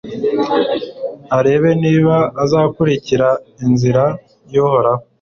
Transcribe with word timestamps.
arebe 1.37 1.69
niba 1.83 2.17
izakurikira 2.43 3.27
inzira 3.65 4.03
y'uhoraho 4.53 5.03